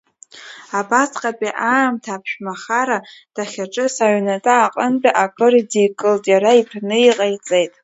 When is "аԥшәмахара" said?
2.15-2.97